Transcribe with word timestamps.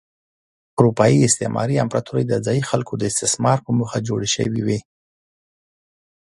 اروپايي 0.77 1.19
استعماري 1.27 1.75
امپراتورۍ 1.83 2.23
د 2.27 2.33
ځايي 2.45 2.63
خلکو 2.69 2.93
د 2.97 3.03
استثمار 3.11 3.57
په 3.65 3.71
موخه 3.77 3.99
جوړې 4.07 4.27
شوې 4.35 4.61
وې. 4.65 4.79